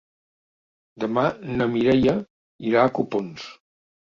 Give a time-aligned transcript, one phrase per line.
[1.03, 1.25] Demà
[1.59, 2.17] na Mireia
[2.71, 3.47] irà a Copons.